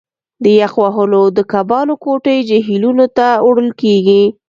د 0.43 0.45
یخ 0.61 0.73
وهلو 0.83 1.23
د 1.37 1.39
کبانو 1.51 1.93
کوټې 2.03 2.37
جهیلونو 2.49 3.05
ته 3.17 3.27
وړل 3.45 3.69
کیږي 3.81 4.23